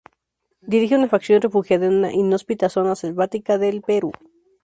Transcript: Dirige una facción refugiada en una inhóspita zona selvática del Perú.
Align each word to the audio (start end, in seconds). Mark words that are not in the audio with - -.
Dirige 0.73 0.95
una 0.95 1.07
facción 1.09 1.39
refugiada 1.43 1.85
en 1.85 1.93
una 1.99 2.11
inhóspita 2.11 2.69
zona 2.69 2.95
selvática 2.95 3.59
del 3.59 3.83
Perú. 3.83 4.11